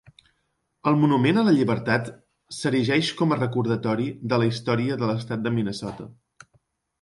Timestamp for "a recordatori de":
3.35-4.41